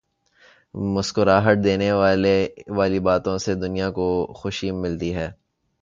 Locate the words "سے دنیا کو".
3.45-4.07